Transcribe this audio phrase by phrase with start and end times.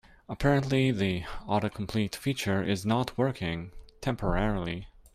[0.27, 4.87] Apparently, the autocomplete feature is not working temporarily.